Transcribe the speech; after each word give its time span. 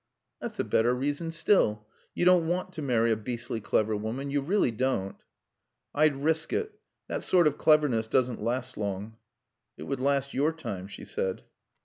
"That's 0.39 0.57
a 0.57 0.63
better 0.63 0.95
reason 0.95 1.29
still. 1.29 1.85
You 2.15 2.25
don't 2.25 2.47
want 2.47 2.73
to 2.73 2.81
marry 2.81 3.11
a 3.11 3.15
beastly 3.15 3.61
clever 3.61 3.95
woman. 3.95 4.31
You 4.31 4.41
really 4.41 4.71
don't." 4.71 5.23
"I'd 5.93 6.15
risk 6.15 6.51
it. 6.51 6.73
That 7.07 7.21
sort 7.21 7.45
of 7.45 7.59
cleverness 7.59 8.07
doesn't 8.07 8.41
last 8.41 8.77
long." 8.77 9.17
"It 9.77 9.83
would 9.83 9.99
last 9.99 10.33
your 10.33 10.53
time," 10.53 10.87
she 10.87 11.05
said. 11.05 11.43